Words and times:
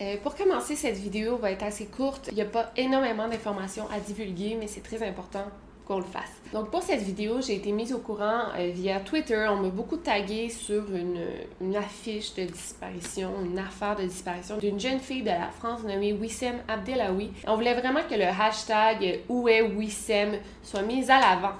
Euh, 0.00 0.16
pour 0.22 0.34
commencer, 0.34 0.76
cette 0.76 0.96
vidéo 0.96 1.36
va 1.36 1.50
être 1.50 1.62
assez 1.62 1.86
courte. 1.86 2.28
Il 2.28 2.34
n'y 2.34 2.42
a 2.42 2.46
pas 2.46 2.72
énormément 2.76 3.28
d'informations 3.28 3.88
à 3.90 4.00
divulguer, 4.00 4.56
mais 4.58 4.66
c'est 4.66 4.82
très 4.82 5.06
important 5.06 5.44
qu'on 5.86 5.98
le 5.98 6.04
fasse. 6.04 6.32
Donc 6.52 6.70
pour 6.70 6.82
cette 6.82 7.02
vidéo, 7.02 7.40
j'ai 7.42 7.56
été 7.56 7.70
mise 7.70 7.92
au 7.92 7.98
courant 7.98 8.44
euh, 8.58 8.70
via 8.72 9.00
Twitter. 9.00 9.46
On 9.50 9.56
m'a 9.56 9.68
beaucoup 9.68 9.98
tagué 9.98 10.48
sur 10.48 10.82
une, 10.94 11.20
une, 11.60 11.76
affiche 11.76 12.34
de 12.34 12.44
disparition, 12.44 13.30
une 13.44 13.58
affaire 13.58 13.94
de 13.94 14.04
disparition 14.04 14.56
d'une 14.56 14.80
jeune 14.80 14.98
fille 14.98 15.22
de 15.22 15.26
la 15.28 15.50
France 15.50 15.82
nommée 15.82 16.14
Wissem 16.14 16.56
Abdelawi. 16.68 17.30
On 17.46 17.56
voulait 17.56 17.74
vraiment 17.74 18.00
que 18.08 18.14
le 18.14 18.24
hashtag 18.24 19.20
Où 19.28 19.46
est 19.48 19.62
Wissem 19.62 20.38
soit 20.62 20.82
mis 20.82 21.10
à 21.10 21.20
l'avant. 21.20 21.54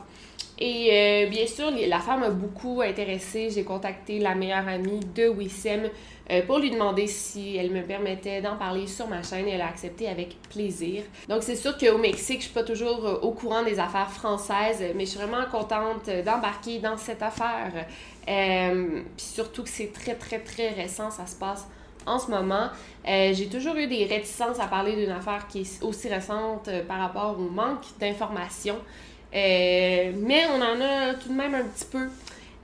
Et 0.59 0.89
euh, 0.93 1.31
bien 1.31 1.47
sûr, 1.47 1.73
l'affaire 1.89 2.17
m'a 2.17 2.31
beaucoup 2.31 2.81
intéressée. 2.81 3.51
J'ai 3.51 3.65
contacté 3.65 4.21
la 4.21 4.37
meilleure 4.37 4.69
amie 4.69 5.01
de 5.15 5.29
Wissem 5.29 5.91
euh, 6.31 6.43
pour 6.47 6.59
lui 6.59 6.71
demander 6.71 7.09
si 7.09 7.57
elle 7.57 7.73
me 7.73 7.83
permettait 7.83 8.41
d'en 8.41 8.57
parler 8.57 8.87
sur 8.87 9.09
ma 9.09 9.23
chaîne. 9.25 9.49
Elle 9.49 9.61
a 9.61 9.67
accepté 9.67 10.09
avec 10.09 10.41
plaisir. 10.51 11.03
Donc 11.29 11.43
c'est 11.43 11.57
sûr 11.57 11.77
qu'au 11.77 11.99
Mexique, 11.99 12.39
je 12.39 12.45
suis 12.45 12.55
pas 12.55 12.63
toujours 12.63 13.05
euh, 13.05 13.19
au 13.23 13.33
courant 13.33 13.65
des 13.65 13.81
affaires 13.81 14.11
françaises, 14.11 14.83
mais 14.95 15.07
je 15.07 15.11
suis 15.11 15.19
vraiment 15.19 15.45
contente 15.51 16.09
d'embarquer 16.25 16.79
dans 16.79 16.97
cette 16.97 17.23
affaire. 17.23 17.73
Puis 18.25 19.27
surtout 19.27 19.65
que 19.65 19.69
c'est 19.69 19.93
très 19.93 20.15
très 20.15 20.39
très 20.39 20.69
récent, 20.69 21.11
ça 21.11 21.27
se 21.27 21.35
passe 21.35 21.67
en 22.07 22.19
ce 22.19 22.31
moment. 22.31 22.69
J'ai 23.05 23.49
toujours 23.49 23.75
eu 23.77 23.87
des 23.87 24.05
réticences 24.05 24.61
à 24.61 24.67
parler 24.67 24.95
d'une 24.95 25.11
affaire 25.11 25.47
qui 25.49 25.63
est 25.63 25.83
aussi 25.83 26.09
récente 26.09 26.71
par 26.87 27.01
rapport 27.01 27.37
au 27.39 27.51
manque 27.51 27.85
d'informations. 27.99 28.79
Mais 29.35 30.47
on 30.51 30.63
en 30.63 30.81
a 30.81 31.15
tout 31.15 31.29
de 31.29 31.35
même 31.35 31.55
un 31.55 31.65
petit 31.65 31.87
peu. 31.91 32.09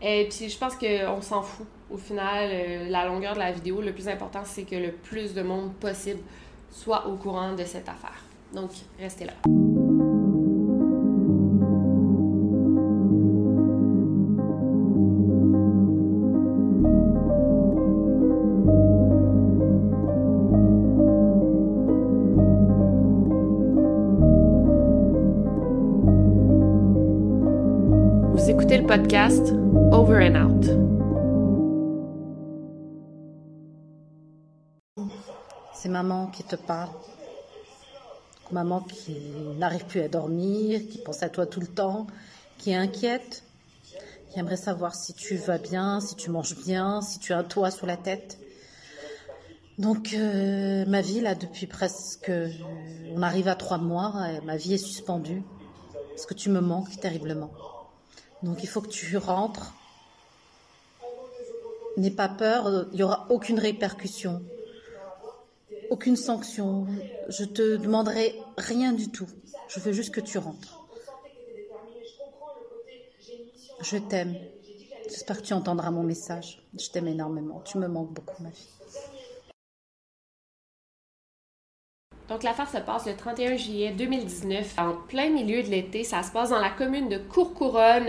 Et 0.02 0.28
puis 0.30 0.48
je 0.48 0.56
pense 0.56 0.76
qu'on 0.76 1.20
s'en 1.20 1.42
fout 1.42 1.66
au 1.90 1.96
final, 1.96 2.48
euh, 2.52 2.88
la 2.88 3.06
longueur 3.06 3.34
de 3.34 3.40
la 3.40 3.52
vidéo, 3.52 3.80
le 3.80 3.92
plus 3.92 4.08
important, 4.08 4.42
c'est 4.44 4.62
que 4.62 4.76
le 4.76 4.92
plus 4.92 5.34
de 5.34 5.42
monde 5.42 5.74
possible 5.74 6.20
soit 6.70 7.06
au 7.06 7.16
courant 7.16 7.54
de 7.54 7.64
cette 7.64 7.88
affaire. 7.88 8.22
Donc, 8.52 8.70
restez 8.98 9.24
là. 9.24 9.69
Over 28.90 30.18
and 30.18 30.34
Out. 30.34 30.66
C'est 35.72 35.88
maman 35.88 36.26
qui 36.26 36.42
te 36.42 36.56
parle. 36.56 36.90
Maman 38.50 38.80
qui 38.80 39.16
n'arrive 39.58 39.84
plus 39.84 40.00
à 40.00 40.08
dormir, 40.08 40.80
qui 40.90 40.98
pense 40.98 41.22
à 41.22 41.28
toi 41.28 41.46
tout 41.46 41.60
le 41.60 41.68
temps, 41.68 42.08
qui 42.58 42.72
est 42.72 42.74
inquiète, 42.74 43.44
qui 44.32 44.40
aimerait 44.40 44.56
savoir 44.56 44.96
si 44.96 45.14
tu 45.14 45.36
vas 45.36 45.58
bien, 45.58 46.00
si 46.00 46.16
tu 46.16 46.30
manges 46.30 46.56
bien, 46.56 47.00
si 47.00 47.20
tu 47.20 47.32
as 47.32 47.38
un 47.38 47.44
toit 47.44 47.70
sous 47.70 47.86
la 47.86 47.96
tête. 47.96 48.40
Donc 49.78 50.14
euh, 50.14 50.84
ma 50.86 51.00
vie 51.00 51.20
là 51.20 51.36
depuis 51.36 51.68
presque, 51.68 52.32
on 53.14 53.22
arrive 53.22 53.46
à 53.46 53.54
trois 53.54 53.78
mois, 53.78 54.14
ma 54.44 54.56
vie 54.56 54.74
est 54.74 54.78
suspendue 54.78 55.44
parce 56.08 56.26
que 56.26 56.34
tu 56.34 56.50
me 56.50 56.60
manques 56.60 56.98
terriblement. 56.98 57.52
Donc 58.42 58.62
il 58.62 58.68
faut 58.68 58.80
que 58.80 58.88
tu 58.88 59.16
rentres. 59.16 59.74
N'aie 61.96 62.10
pas 62.10 62.28
peur, 62.28 62.86
il 62.92 62.96
n'y 62.96 63.02
aura 63.02 63.26
aucune 63.30 63.58
répercussion 63.58 64.42
aucune 65.90 66.16
sanction. 66.16 66.86
Je 67.28 67.44
te 67.44 67.76
demanderai 67.76 68.34
rien 68.56 68.92
du 68.92 69.10
tout. 69.10 69.28
Je 69.68 69.80
veux 69.80 69.92
juste 69.92 70.14
que 70.14 70.20
tu 70.20 70.38
rentres. 70.38 70.80
Je 73.80 73.96
t'aime. 73.98 74.36
J'espère 75.08 75.38
que 75.38 75.46
tu 75.46 75.52
entendras 75.52 75.90
mon 75.90 76.04
message. 76.04 76.62
Je 76.78 76.88
t'aime 76.90 77.08
énormément. 77.08 77.60
Tu 77.64 77.78
me 77.78 77.88
manques 77.88 78.12
beaucoup, 78.12 78.42
ma 78.42 78.50
fille. 78.50 78.79
Donc 82.30 82.44
l'affaire 82.44 82.70
se 82.70 82.78
passe 82.78 83.06
le 83.06 83.16
31 83.16 83.56
juillet 83.56 83.90
2019, 83.90 84.74
en 84.78 84.92
plein 85.08 85.30
milieu 85.30 85.64
de 85.64 85.68
l'été. 85.68 86.04
Ça 86.04 86.22
se 86.22 86.30
passe 86.30 86.50
dans 86.50 86.60
la 86.60 86.70
commune 86.70 87.08
de 87.08 87.18
Courcouronne, 87.18 88.06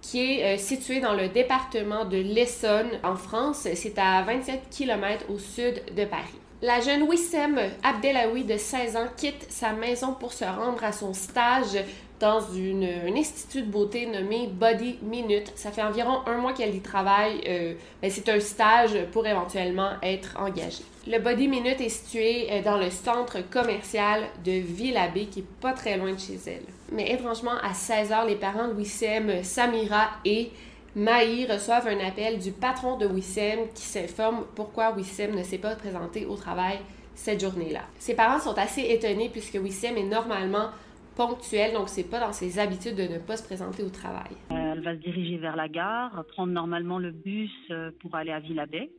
qui 0.00 0.20
est 0.20 0.54
euh, 0.54 0.58
située 0.58 1.00
dans 1.00 1.14
le 1.14 1.26
département 1.28 2.04
de 2.04 2.16
l'Essonne, 2.16 2.88
en 3.02 3.16
France. 3.16 3.66
C'est 3.74 3.98
à 3.98 4.22
27 4.22 4.70
km 4.70 5.24
au 5.28 5.40
sud 5.40 5.82
de 5.96 6.04
Paris. 6.04 6.38
La 6.62 6.80
jeune 6.80 7.02
Wissem 7.02 7.60
Abdelawi 7.82 8.44
de 8.44 8.56
16 8.56 8.96
ans 8.96 9.08
quitte 9.16 9.44
sa 9.50 9.72
maison 9.72 10.14
pour 10.14 10.32
se 10.32 10.44
rendre 10.44 10.84
à 10.84 10.92
son 10.92 11.12
stage 11.12 11.76
dans 12.24 12.40
une, 12.40 12.84
un 12.84 13.14
institut 13.16 13.60
de 13.60 13.70
beauté 13.70 14.06
nommé 14.06 14.48
Body 14.50 14.98
Minute. 15.02 15.52
Ça 15.56 15.70
fait 15.70 15.82
environ 15.82 16.20
un 16.24 16.38
mois 16.38 16.54
qu'elle 16.54 16.74
y 16.74 16.80
travaille. 16.80 17.42
Euh, 17.46 17.74
c'est 18.08 18.30
un 18.30 18.40
stage 18.40 18.96
pour 19.12 19.26
éventuellement 19.26 19.90
être 20.02 20.34
engagée. 20.38 20.84
Le 21.06 21.18
Body 21.18 21.48
Minute 21.48 21.82
est 21.82 21.90
situé 21.90 22.48
euh, 22.50 22.62
dans 22.62 22.78
le 22.78 22.88
centre 22.88 23.46
commercial 23.50 24.22
de 24.42 24.52
Villabé, 24.52 25.26
qui 25.26 25.40
est 25.40 25.60
pas 25.60 25.74
très 25.74 25.98
loin 25.98 26.14
de 26.14 26.18
chez 26.18 26.38
elle. 26.46 26.62
Mais 26.92 27.10
étrangement, 27.12 27.58
à 27.62 27.72
16h, 27.72 28.26
les 28.26 28.36
parents 28.36 28.68
de 28.68 28.72
Wissem, 28.72 29.42
Samira 29.42 30.08
et 30.24 30.50
Maï 30.96 31.46
reçoivent 31.46 31.88
un 31.88 32.00
appel 32.06 32.38
du 32.38 32.52
patron 32.52 32.96
de 32.96 33.06
Wissem 33.06 33.68
qui 33.74 33.82
s'informe 33.82 34.46
pourquoi 34.54 34.92
Wissem 34.92 35.34
ne 35.34 35.42
s'est 35.42 35.58
pas 35.58 35.76
présenté 35.76 36.24
au 36.24 36.36
travail 36.36 36.78
cette 37.14 37.42
journée-là. 37.42 37.82
Ses 37.98 38.14
parents 38.14 38.40
sont 38.40 38.56
assez 38.56 38.80
étonnés 38.80 39.28
puisque 39.28 39.58
Wissem 39.62 39.98
est 39.98 40.04
normalement 40.04 40.70
ponctuel, 41.16 41.72
donc 41.74 41.88
c'est 41.88 42.08
pas 42.08 42.20
dans 42.20 42.32
ses 42.32 42.58
habitudes 42.58 42.96
de 42.96 43.14
ne 43.14 43.18
pas 43.18 43.36
se 43.36 43.44
présenter 43.44 43.82
au 43.82 43.90
travail. 43.90 44.32
Euh, 44.50 44.72
elle 44.72 44.80
va 44.80 44.94
se 44.94 45.00
diriger 45.00 45.38
vers 45.38 45.56
la 45.56 45.68
gare, 45.68 46.24
prendre 46.28 46.52
normalement 46.52 46.98
le 46.98 47.10
bus 47.12 47.50
euh, 47.70 47.90
pour 48.00 48.14
aller 48.14 48.32
à 48.32 48.40
Villabé. 48.40 48.90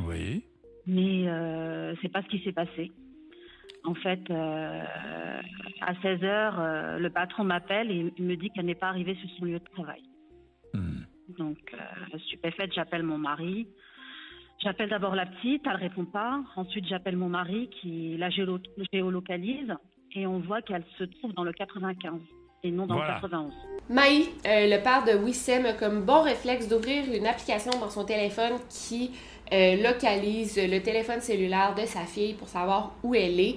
Oui. 0.00 0.44
Mais 0.86 1.28
euh, 1.28 1.94
c'est 2.02 2.10
pas 2.10 2.22
ce 2.22 2.28
qui 2.28 2.42
s'est 2.44 2.52
passé. 2.52 2.92
En 3.84 3.94
fait, 3.94 4.30
à 4.30 5.94
16 6.00 6.20
h 6.20 6.98
le 6.98 7.10
patron 7.10 7.44
m'appelle 7.44 7.90
et 7.90 8.14
me 8.18 8.34
dit 8.34 8.48
qu'elle 8.50 8.64
n'est 8.64 8.74
pas 8.74 8.88
arrivée 8.88 9.14
sur 9.16 9.28
son 9.38 9.44
lieu 9.44 9.58
de 9.58 9.64
travail. 9.74 10.02
Hmm. 10.72 11.02
Donc, 11.28 11.58
euh, 11.72 12.18
stupéfaite, 12.18 12.72
j'appelle 12.74 13.02
mon 13.02 13.18
mari. 13.18 13.66
J'appelle 14.62 14.90
d'abord 14.90 15.14
la 15.14 15.26
petite, 15.26 15.62
elle 15.66 15.76
répond 15.76 16.04
pas. 16.04 16.42
Ensuite, 16.56 16.86
j'appelle 16.86 17.16
mon 17.16 17.28
mari 17.28 17.68
qui 17.80 18.16
la 18.16 18.30
géolocalise 18.30 19.74
et 20.14 20.26
on 20.26 20.38
voit 20.38 20.62
qu'elle 20.62 20.84
se 20.98 21.04
trouve 21.04 21.32
dans 21.34 21.44
le 21.44 21.52
95 21.52 22.20
et 22.62 22.70
non 22.70 22.86
dans 22.86 22.94
le 22.94 23.06
91. 23.06 23.52
Maï, 23.90 24.28
euh, 24.46 24.68
le 24.68 24.82
père 24.82 25.04
de 25.04 25.12
Wissem, 25.12 25.66
a 25.66 25.72
comme 25.74 26.02
bon 26.02 26.22
réflexe 26.22 26.68
d'ouvrir 26.68 27.04
une 27.12 27.26
application 27.26 27.72
dans 27.78 27.90
son 27.90 28.04
téléphone 28.04 28.54
qui 28.70 29.10
euh, 29.52 29.76
localise 29.82 30.56
le 30.56 30.80
téléphone 30.80 31.20
cellulaire 31.20 31.74
de 31.74 31.84
sa 31.84 32.00
fille 32.00 32.34
pour 32.34 32.48
savoir 32.48 32.92
où 33.02 33.14
elle 33.14 33.38
est. 33.40 33.56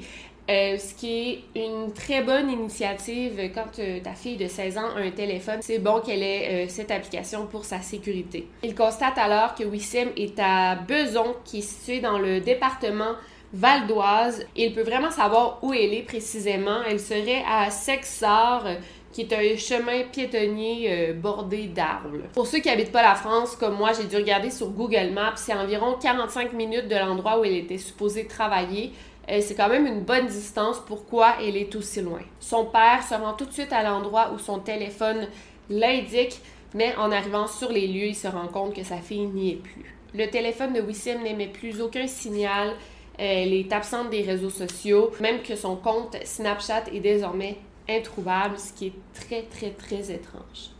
Euh, 0.49 0.77
ce 0.77 0.93
qui 0.95 1.43
est 1.55 1.59
une 1.59 1.93
très 1.93 2.23
bonne 2.23 2.49
initiative 2.49 3.51
quand 3.53 3.81
ta 4.01 4.13
fille 4.13 4.37
de 4.37 4.47
16 4.47 4.77
ans 4.77 4.95
a 4.95 4.99
un 4.99 5.11
téléphone. 5.11 5.57
C'est 5.61 5.79
bon 5.79 5.99
qu'elle 5.99 6.23
ait 6.23 6.67
cette 6.69 6.89
application 6.89 7.47
pour 7.47 7.65
sa 7.65 7.81
sécurité. 7.81 8.47
Il 8.63 8.73
constate 8.73 9.17
alors 9.17 9.55
que 9.55 9.65
Wissem 9.65 10.09
est 10.15 10.39
à 10.39 10.75
Beson, 10.75 11.35
qui 11.43 11.59
est 11.59 11.61
situé 11.61 11.99
dans 11.99 12.17
le 12.17 12.39
département 12.39 13.15
Val 13.53 13.87
d'Oise. 13.87 14.45
Il 14.55 14.73
peut 14.73 14.83
vraiment 14.83 15.11
savoir 15.11 15.59
où 15.61 15.73
elle 15.73 15.93
est 15.93 16.03
précisément. 16.03 16.81
Elle 16.87 16.99
serait 16.99 17.43
à 17.47 17.69
Sexar, 17.71 18.65
qui 19.11 19.21
est 19.21 19.33
un 19.33 19.57
chemin 19.57 20.03
piétonnier 20.11 20.87
euh, 20.89 21.13
bordé 21.13 21.67
d'arbres. 21.67 22.27
Pour 22.33 22.45
ceux 22.45 22.59
qui 22.59 22.69
habitent 22.69 22.91
pas 22.91 23.03
la 23.03 23.15
France, 23.15 23.55
comme 23.55 23.75
moi, 23.77 23.91
j'ai 23.93 24.07
dû 24.07 24.15
regarder 24.15 24.51
sur 24.51 24.69
Google 24.69 25.11
Maps, 25.13 25.35
c'est 25.35 25.53
environ 25.53 25.95
45 25.99 26.53
minutes 26.53 26.87
de 26.87 26.95
l'endroit 26.95 27.39
où 27.39 27.45
elle 27.45 27.55
était 27.55 27.77
supposée 27.77 28.27
travailler. 28.27 28.91
Euh, 29.29 29.39
c'est 29.41 29.55
quand 29.55 29.69
même 29.69 29.87
une 29.87 30.01
bonne 30.01 30.27
distance. 30.27 30.81
Pourquoi 30.85 31.35
elle 31.41 31.57
est 31.57 31.73
aussi 31.75 32.01
loin? 32.01 32.21
Son 32.39 32.65
père 32.65 33.03
se 33.03 33.15
rend 33.15 33.33
tout 33.33 33.45
de 33.45 33.53
suite 33.53 33.73
à 33.73 33.83
l'endroit 33.83 34.31
où 34.35 34.39
son 34.39 34.59
téléphone 34.59 35.27
l'indique, 35.69 36.39
mais 36.73 36.95
en 36.97 37.11
arrivant 37.11 37.47
sur 37.47 37.71
les 37.71 37.87
lieux, 37.87 38.07
il 38.07 38.15
se 38.15 38.27
rend 38.27 38.47
compte 38.47 38.75
que 38.75 38.83
sa 38.83 38.97
fille 38.97 39.25
n'y 39.27 39.51
est 39.51 39.55
plus. 39.55 39.95
Le 40.13 40.29
téléphone 40.29 40.73
de 40.73 40.81
Wissim 40.81 41.21
n'émet 41.23 41.47
plus 41.47 41.81
aucun 41.81 42.07
signal 42.07 42.73
elle 43.17 43.53
est 43.53 43.71
absente 43.73 44.09
des 44.09 44.21
réseaux 44.21 44.49
sociaux, 44.49 45.11
même 45.21 45.41
que 45.41 45.55
son 45.55 45.75
compte 45.75 46.15
Snapchat 46.23 46.85
est 46.93 46.99
désormais 46.99 47.57
introuvable, 47.89 48.57
ce 48.57 48.73
qui 48.73 48.87
est 48.87 48.93
très, 49.13 49.43
très, 49.43 49.71
très 49.71 50.11
étrange. 50.11 50.71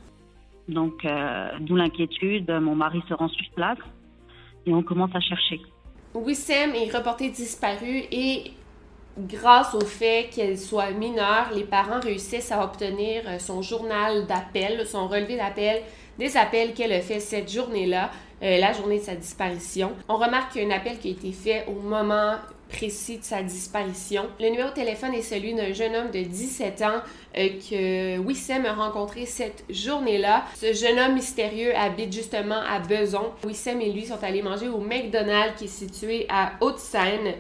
Donc, 0.68 1.06
euh, 1.06 1.48
d'où 1.62 1.76
l'inquiétude, 1.76 2.50
mon 2.62 2.76
mari 2.76 3.02
se 3.08 3.14
rend 3.14 3.30
sur 3.30 3.46
place 3.56 3.78
et 4.66 4.74
on 4.74 4.84
commence 4.84 5.16
à 5.16 5.20
chercher. 5.20 5.62
Wissem 6.14 6.76
est 6.76 6.96
reporté 6.96 7.30
disparu 7.30 8.04
et 8.12 8.52
grâce 9.18 9.74
au 9.74 9.86
fait 9.86 10.30
qu'elle 10.34 10.58
soit 10.58 10.92
mineure, 10.92 11.50
les 11.56 11.64
parents 11.64 12.00
réussissent 12.00 12.52
à 12.52 12.64
obtenir 12.64 13.24
son 13.40 13.62
journal 13.62 14.28
d'appel, 14.28 14.86
son 14.86 15.08
relevé 15.08 15.38
d'appel, 15.38 15.82
des 16.18 16.38
appels 16.38 16.74
qu'elle 16.74 16.94
a 16.94 17.02
fait 17.02 17.20
cette 17.20 17.52
journée-là. 17.52 18.12
Euh, 18.44 18.60
la 18.60 18.72
journée 18.72 19.00
de 19.00 19.04
sa 19.04 19.16
disparition. 19.16 19.94
On 20.08 20.18
remarque 20.18 20.52
qu'il 20.52 20.62
y 20.62 20.66
a 20.66 20.68
un 20.68 20.78
appel 20.78 21.00
qui 21.00 21.08
a 21.08 21.12
été 21.12 21.32
fait 21.32 21.66
au 21.68 21.82
moment 21.82 22.36
précis 22.70 23.18
de 23.18 23.24
sa 23.24 23.42
disparition. 23.42 24.28
Le 24.40 24.50
numéro 24.50 24.70
de 24.70 24.76
téléphone 24.76 25.16
est 25.16 25.24
celui 25.24 25.56
d'un 25.56 25.74
jeune 25.74 25.96
homme 25.96 26.12
de 26.12 26.22
17 26.22 26.82
ans 26.84 27.02
euh, 27.36 27.50
que 27.50 28.20
Wissem 28.20 28.68
a 28.68 28.74
rencontré 28.74 29.26
cette 29.26 29.64
journée-là. 29.72 30.46
Ce 30.56 30.72
jeune 30.74 31.00
homme 31.00 31.16
mystérieux 31.16 31.76
habite 31.76 32.14
justement 32.14 32.60
à 32.70 32.78
Beson. 32.78 33.32
Wissem 33.44 33.82
et 33.82 33.92
lui 33.92 34.06
sont 34.06 34.24
allés 34.24 34.44
manger 34.44 34.68
au 34.68 34.80
McDonald's 34.80 35.58
qui 35.58 35.66
est 35.66 35.68
situé 35.68 36.28
à 36.30 36.52
Haute-Seine. 36.62 37.34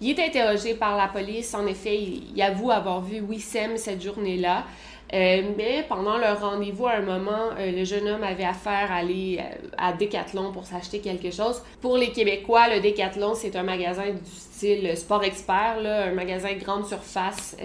Il 0.00 0.18
est 0.18 0.26
interrogé 0.26 0.74
par 0.74 0.96
la 0.96 1.08
police. 1.08 1.54
En 1.54 1.66
effet, 1.66 1.96
il, 2.34 2.42
avoue 2.42 2.70
avoir 2.70 3.02
vu 3.02 3.20
Wissem 3.20 3.76
cette 3.76 4.02
journée-là. 4.02 4.64
Euh, 5.12 5.42
mais 5.56 5.84
pendant 5.88 6.18
leur 6.18 6.40
rendez-vous, 6.40 6.86
à 6.86 6.92
un 6.92 7.02
moment, 7.02 7.50
euh, 7.58 7.72
le 7.72 7.84
jeune 7.84 8.08
homme 8.08 8.22
avait 8.22 8.44
affaire 8.44 8.92
à 8.92 8.96
aller 8.96 9.40
euh, 9.40 9.68
à 9.76 9.92
Decathlon 9.92 10.52
pour 10.52 10.66
s'acheter 10.66 11.00
quelque 11.00 11.30
chose. 11.30 11.62
Pour 11.80 11.96
les 11.96 12.10
Québécois, 12.10 12.68
le 12.68 12.80
Decathlon, 12.80 13.34
c'est 13.34 13.56
un 13.56 13.62
magasin 13.62 14.10
du 14.10 14.30
style 14.30 14.96
sport 14.96 15.24
expert, 15.24 15.78
un 15.84 16.12
magasin 16.12 16.52
grande 16.54 16.86
surface 16.86 17.56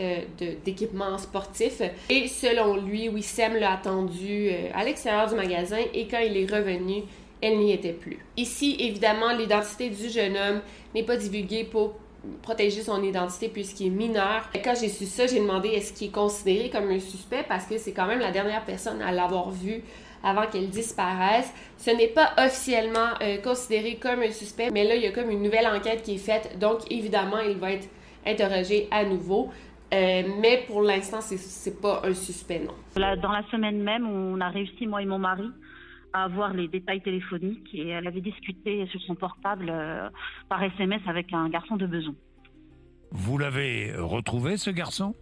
d'équipements 0.64 1.18
sportifs. 1.18 1.82
Et 2.10 2.28
selon 2.28 2.78
lui, 2.78 3.10
Wissem 3.10 3.56
l'a 3.56 3.74
attendu 3.74 4.50
à 4.74 4.84
l'extérieur 4.84 5.28
du 5.28 5.36
magasin 5.36 5.78
et 5.94 6.08
quand 6.08 6.20
il 6.20 6.38
est 6.38 6.52
revenu, 6.52 7.04
elle 7.42 7.58
n'y 7.60 7.74
était 7.74 7.92
plus. 7.92 8.20
Ici, 8.38 8.78
évidemment, 8.80 9.34
l'identité 9.34 9.90
du 9.90 10.10
jeune 10.10 10.38
homme 10.38 10.62
n'est 10.94 11.04
pas 11.04 11.18
divulguée 11.18 11.66
pour 11.66 11.96
protéger 12.42 12.82
son 12.82 13.02
identité 13.04 13.50
puisqu'il 13.50 13.88
est 13.88 13.90
mineur. 13.90 14.50
Quand 14.64 14.74
j'ai 14.80 14.90
su 14.90 15.06
ça, 15.06 15.28
j'ai 15.28 15.40
demandé 15.40 15.70
est-ce 15.70 15.94
qu'il 15.94 16.08
est 16.08 16.12
considéré 16.12 16.70
comme 16.70 16.90
un 16.90 17.00
suspect 17.00 17.46
parce 17.48 17.66
que 17.66 17.78
c'est 17.78 17.94
quand 17.94 18.08
même 18.08 18.20
la 18.20 18.32
dernière 18.32 18.64
personne 18.66 19.02
à 19.02 19.12
l'avoir 19.12 19.52
vu 19.52 19.84
avant 20.24 20.48
qu'elle 20.48 20.70
disparaisse. 20.70 21.54
Ce 21.78 21.92
n'est 21.92 22.08
pas 22.08 22.34
officiellement 22.38 23.10
euh, 23.22 23.38
considéré 23.38 23.96
comme 23.96 24.22
un 24.22 24.32
suspect, 24.32 24.72
mais 24.72 24.84
là, 24.84 24.96
il 24.96 25.04
y 25.04 25.08
a 25.08 25.12
comme 25.12 25.30
une 25.30 25.44
nouvelle 25.44 25.68
enquête 25.68 26.02
qui 26.02 26.16
est 26.16 26.18
faite. 26.18 26.58
Donc, 26.60 26.80
évidemment, 26.92 27.40
il 27.40 27.58
va 27.58 27.74
être 27.74 27.88
interrogé 28.26 28.88
à 28.92 29.06
nouveau. 29.06 29.52
Euh, 29.94 30.24
mais 30.42 30.64
pour 30.68 30.82
l'instant, 30.82 31.20
c'est 31.22 31.80
pas 31.80 32.02
un 32.04 32.14
suspect, 32.14 32.60
non. 32.60 32.74
Dans 32.96 33.32
la 33.32 33.44
semaine 33.52 33.82
même, 33.82 34.08
on 34.08 34.42
a 34.42 34.50
réussi, 34.50 34.88
moi 34.88 35.02
et 35.02 35.06
mon 35.06 35.20
mari, 35.20 35.48
à 36.16 36.24
avoir 36.24 36.54
les 36.54 36.70
détails 36.70 37.02
téléphoniques 37.02 37.70
et 37.74 37.90
elle 37.90 38.08
avait 38.08 38.22
discuté 38.22 38.88
sur 38.88 39.02
son 39.02 39.16
portable 39.16 39.68
euh, 39.70 40.10
par 40.48 40.64
SMS 40.64 41.02
avec 41.08 41.34
un 41.34 41.50
garçon 41.50 41.76
de 41.76 41.86
besoin. 41.86 42.16
Vous 43.12 43.38
l'avez 43.38 43.94
retrouvé, 43.98 44.56
ce 44.56 44.70
garçon? 44.70 45.14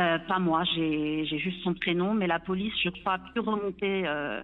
Euh, 0.00 0.18
Pas 0.18 0.40
moi, 0.40 0.64
j'ai 0.74 1.24
juste 1.24 1.62
son 1.62 1.74
prénom, 1.74 2.12
mais 2.12 2.26
la 2.26 2.40
police, 2.40 2.74
je 2.82 2.90
crois, 2.90 3.14
a 3.14 3.18
pu 3.18 3.38
remonter 3.38 4.02
euh, 4.08 4.42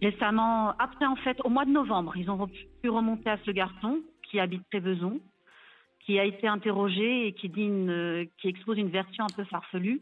récemment. 0.00 0.74
Après, 0.78 1.06
en 1.06 1.16
fait, 1.16 1.38
au 1.44 1.48
mois 1.48 1.64
de 1.64 1.72
novembre, 1.72 2.16
ils 2.16 2.30
ont 2.30 2.48
pu 2.82 2.88
remonter 2.88 3.30
à 3.30 3.38
ce 3.44 3.50
garçon 3.50 3.98
qui 4.30 4.38
habite 4.38 4.62
Trébeson, 4.70 5.18
qui 6.06 6.20
a 6.20 6.24
été 6.24 6.46
interrogé 6.46 7.26
et 7.26 7.32
qui, 7.32 7.48
dit 7.48 7.68
qui 8.38 8.46
expose 8.46 8.78
une 8.78 8.90
version 8.90 9.24
un 9.24 9.34
peu 9.34 9.42
farfelue, 9.44 10.00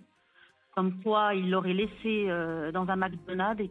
comme 0.75 1.03
quoi 1.03 1.35
il 1.35 1.51
l'aurait 1.51 1.73
laissé 1.73 2.27
dans 2.73 2.87
un 2.89 2.97
McDonald's 2.97 3.63
et 3.63 3.69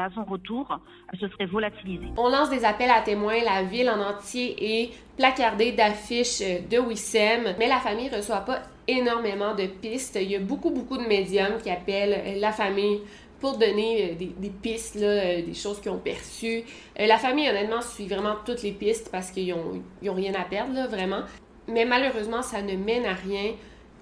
à 0.00 0.10
son 0.14 0.24
retour, 0.24 0.78
se 1.18 1.28
serait 1.28 1.46
volatilisée. 1.46 2.08
On 2.16 2.28
lance 2.28 2.50
des 2.50 2.64
appels 2.64 2.90
à 2.90 3.00
témoins. 3.00 3.42
La 3.44 3.62
ville 3.62 3.90
en 3.90 4.00
entier 4.00 4.56
est 4.58 4.90
placardée 5.16 5.72
d'affiches 5.72 6.40
de 6.40 6.78
Wissem, 6.78 7.54
mais 7.58 7.68
la 7.68 7.78
famille 7.78 8.10
ne 8.10 8.16
reçoit 8.16 8.40
pas 8.40 8.60
énormément 8.88 9.54
de 9.54 9.66
pistes. 9.66 10.18
Il 10.20 10.30
y 10.30 10.36
a 10.36 10.40
beaucoup, 10.40 10.70
beaucoup 10.70 10.96
de 10.96 11.06
médiums 11.06 11.58
qui 11.62 11.70
appellent 11.70 12.40
la 12.40 12.52
famille 12.52 13.00
pour 13.40 13.56
donner 13.56 14.12
euh, 14.12 14.14
des, 14.14 14.50
pistes, 14.50 14.96
euh, 14.96 15.42
des 15.42 15.54
choses 15.54 15.80
qu'ils 15.80 15.90
ont 15.90 15.98
perçues. 15.98 16.62
Euh, 16.98 17.06
la 17.06 17.16
famille, 17.16 17.48
honnêtement, 17.48 17.80
suit 17.80 18.06
vraiment 18.06 18.36
toutes 18.44 18.62
les 18.62 18.72
pistes 18.72 19.08
parce 19.10 19.30
qu'ils 19.30 19.54
n'ont 19.54 20.14
rien 20.14 20.34
à 20.34 20.44
perdre, 20.44 20.88
vraiment. 20.88 21.22
Mais 21.66 21.84
malheureusement, 21.84 22.42
ça 22.42 22.62
ne 22.62 22.76
mène 22.76 23.06
à 23.06 23.14
rien. 23.14 23.52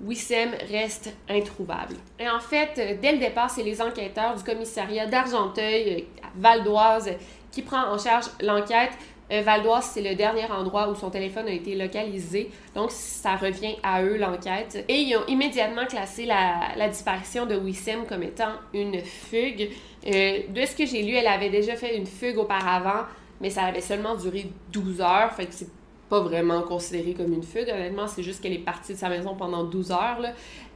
Wissem 0.01 0.51
reste 0.71 1.15
introuvable. 1.29 1.97
Et 2.19 2.29
en 2.29 2.41
fait, 2.41 2.99
dès 3.01 3.13
le 3.13 3.19
départ, 3.19 3.51
c'est 3.51 3.63
les 3.63 3.83
enquêteurs 3.83 4.37
du 4.37 4.45
commissariat 4.45 5.07
d'Argenteuil 5.07 6.07
à 6.23 6.29
Val 6.37 6.65
d'Oise 6.65 7.11
qui 7.51 7.63
prend 7.63 7.93
en 7.93 7.99
charge 7.99 8.27
l'enquête. 8.41 8.93
Euh, 9.31 9.43
Val 9.43 9.63
d'Oise, 9.63 9.91
c'est 9.93 10.03
le 10.03 10.15
dernier 10.15 10.51
endroit 10.51 10.89
où 10.89 10.95
son 10.95 11.11
téléphone 11.11 11.49
a 11.49 11.53
été 11.53 11.75
localisé. 11.75 12.51
Donc, 12.75 12.91
ça 12.91 13.37
revient 13.37 13.77
à 13.83 14.03
eux 14.03 14.17
l'enquête. 14.17 14.85
Et 14.89 15.01
ils 15.01 15.17
ont 15.17 15.27
immédiatement 15.27 15.87
classé 15.87 16.25
la, 16.25 16.89
disparition 16.89 17.45
de 17.45 17.57
Wissem 17.57 18.07
comme 18.07 18.23
étant 18.23 18.53
une 18.73 19.01
fugue. 19.01 19.71
Euh, 20.07 20.39
de 20.49 20.65
ce 20.65 20.75
que 20.75 20.87
j'ai 20.87 21.03
lu, 21.03 21.15
elle 21.15 21.27
avait 21.27 21.51
déjà 21.51 21.77
fait 21.77 21.97
une 21.97 22.07
fugue 22.07 22.39
auparavant, 22.39 23.05
mais 23.41 23.51
ça 23.51 23.65
avait 23.65 23.83
seulement 23.83 24.15
duré 24.15 24.47
12 24.73 25.01
heures. 25.01 25.35
C'est 25.51 25.69
pas 26.09 26.21
vraiment 26.21 26.63
considéré 26.63 27.15
comme 27.15 27.33
une 27.33 27.43
fugue, 27.43 27.69
honnêtement. 27.69 28.07
C'est 28.07 28.23
juste 28.23 28.43
qu'elle 28.43 28.53
est 28.53 28.59
partie 28.65 28.95
de 28.95 28.99
sa 28.99 29.09
maison 29.09 29.35
pendant 29.35 29.65
12 29.65 29.91
heures. 29.93 30.21
Là. 30.21 30.33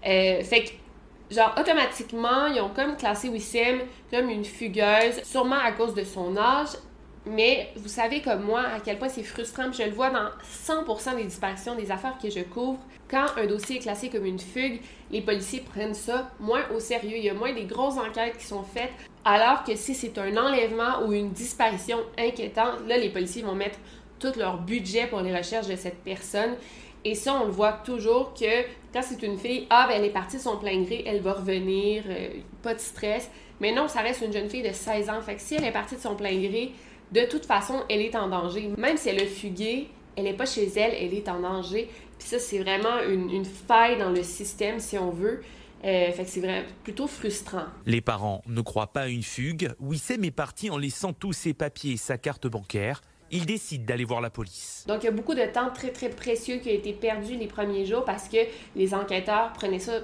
Euh, 0.07 0.43
fait 0.43 0.65
que, 0.65 1.35
genre, 1.35 1.55
automatiquement, 1.59 2.47
ils 2.47 2.61
ont 2.61 2.71
comme 2.71 2.97
classé 2.97 3.29
Wissem 3.29 3.81
comme 4.11 4.29
une 4.29 4.45
fugueuse, 4.45 5.23
sûrement 5.25 5.59
à 5.59 5.73
cause 5.73 5.95
de 5.95 6.05
son 6.05 6.37
âge. 6.37 6.69
Mais 7.25 7.71
vous 7.77 7.89
savez 7.89 8.21
comme 8.21 8.43
moi 8.43 8.63
à 8.63 8.81
quel 8.81 8.99
point 8.99 9.09
c'est 9.09 9.23
frustrant. 9.23 9.71
Je 9.73 9.85
le 9.85 9.93
vois 9.93 10.11
dans 10.11 10.29
100% 10.43 11.17
des 11.17 11.25
disparitions 11.25 11.77
des 11.77 11.91
affaires 11.91 12.19
que 12.21 12.29
je 12.29 12.41
couvre. 12.41 12.81
Quand 13.09 13.27
un 13.37 13.47
dossier 13.47 13.77
est 13.77 13.81
classé 13.81 14.09
comme 14.09 14.25
une 14.25 14.41
fugue, 14.41 14.81
les 15.11 15.21
policiers 15.21 15.61
prennent 15.61 15.95
ça 15.95 16.31
moins 16.41 16.63
au 16.75 16.81
sérieux. 16.81 17.17
Il 17.17 17.25
y 17.25 17.31
a 17.31 17.35
moins 17.35 17.53
des 17.53 17.65
grosses 17.65 17.97
enquêtes 17.97 18.39
qui 18.39 18.47
sont 18.47 18.65
faites. 18.65 18.91
Alors 19.25 19.63
que 19.63 19.77
si 19.77 19.95
c'est 19.95 20.19
un 20.19 20.37
enlèvement 20.37 21.05
ou 21.07 21.13
une 21.13 21.31
disparition 21.31 21.99
inquiétante, 22.19 22.81
là, 22.89 22.99
les 22.99 23.11
policiers 23.11 23.43
vont 23.43 23.55
mettre 23.55 23.79
tout 24.23 24.39
leur 24.39 24.59
budget 24.59 25.07
pour 25.09 25.21
les 25.21 25.37
recherches 25.37 25.67
de 25.67 25.77
cette 25.77 26.03
personne. 26.05 26.55
Et 27.05 27.17
ça, 27.17 27.35
on 27.43 27.47
le 27.47 27.51
voit 27.51 27.73
toujours 27.73 28.33
que 28.33 28.63
quand 28.93 29.03
c'est 29.03 29.23
une 29.23 29.37
fille, 29.37 29.67
ah, 29.71 29.87
ben, 29.89 29.97
elle 29.97 30.05
est 30.05 30.11
partie 30.11 30.37
de 30.37 30.43
son 30.43 30.57
plein 30.57 30.83
gré, 30.83 31.03
elle 31.05 31.21
va 31.21 31.33
revenir, 31.33 32.05
euh, 32.09 32.29
pas 32.63 32.75
de 32.75 32.81
stress. 32.81 33.29
Mais 33.61 33.73
non, 33.73 33.89
ça 33.89 34.01
reste 34.01 34.23
une 34.23 34.33
jeune 34.33 34.49
fille 34.49 34.63
de 34.63 34.73
16 34.73 35.11
ans. 35.11 35.21
Fait 35.21 35.35
que 35.35 35.41
si 35.41 35.57
elle 35.57 35.65
est 35.65 35.73
partie 35.73 35.97
de 35.97 36.01
son 36.01 36.15
plein 36.15 36.35
gré, 36.41 36.73
de 37.11 37.23
toute 37.23 37.45
façon, 37.45 37.83
elle 37.91 38.01
est 38.01 38.15
en 38.15 38.29
danger. 38.29 38.71
Même 38.79 38.97
si 38.97 39.09
elle 39.09 39.21
a 39.21 39.27
fugué, 39.27 39.89
elle 40.17 40.25
n'est 40.25 40.33
pas 40.33 40.47
chez 40.47 40.67
elle, 40.77 40.95
elle 40.95 41.15
est 41.15 41.29
en 41.29 41.41
danger. 41.41 41.89
Puis 42.19 42.29
ça, 42.29 42.39
c'est 42.39 42.59
vraiment 42.59 43.03
une, 43.09 43.45
faille 43.45 43.99
dans 43.99 44.11
le 44.11 44.23
système, 44.23 44.79
si 44.79 44.97
on 44.97 45.11
veut. 45.11 45.43
Euh, 45.85 46.13
fait 46.13 46.25
que 46.25 46.31
c'est 46.31 46.41
vraiment 46.41 46.63
plutôt 46.85 47.09
frustrant. 47.09 47.65
Les 47.87 48.01
parents 48.01 48.43
ne 48.47 48.61
croient 48.61 48.93
pas 48.93 49.03
à 49.03 49.09
une 49.09 49.25
fugue. 49.25 49.73
Wissem 49.81 50.23
est 50.23 50.31
parti 50.31 50.71
en 50.71 50.79
laissant 50.79 51.13
tous 51.13 51.33
ses 51.33 51.55
papiers 51.55 51.95
et 51.95 51.97
sa 51.97 52.19
carte 52.19 52.47
bancaire 52.47 53.01
il 53.33 53.47
décide 53.47 53.85
d'aller 53.85 54.05
voir 54.05 54.21
la 54.21 54.31
police. 54.31 54.85
Donc 54.87 55.03
il 55.03 55.07
y 55.07 55.09
a 55.09 55.13
beaucoup 55.13 55.35
de 55.35 55.45
temps 55.47 55.71
très 55.73 55.91
très 55.91 56.11
précieux 56.11 56.59
qui 56.59 56.69
a 56.69 56.73
été 56.73 56.93
perdu 56.93 57.37
les 57.37 57.49
premiers 57.49 57.87
jours 57.87 58.05
parce 58.05 58.29
que 58.29 58.37
les 58.77 58.95
enquêteurs 58.95 59.53
prenaient 59.55 59.79
ça 59.79 60.01